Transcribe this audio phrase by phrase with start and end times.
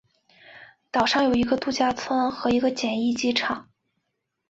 [0.89, 3.69] 岛上有一个度假村和一个简易机场。